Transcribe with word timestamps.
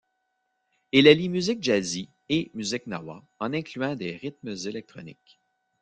Il 0.91 1.07
allie 1.07 1.29
musique 1.29 1.61
jazzy 1.61 2.09
et 2.27 2.49
musique 2.55 2.87
gnawa, 2.87 3.23
en 3.37 3.53
incluant 3.53 3.95
des 3.95 4.15
rythmes 4.15 4.55
électroniques. 4.65 5.39